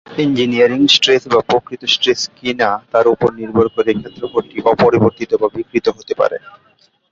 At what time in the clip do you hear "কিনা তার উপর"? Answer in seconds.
2.37-3.29